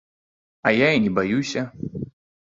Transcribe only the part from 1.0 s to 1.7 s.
не баюся.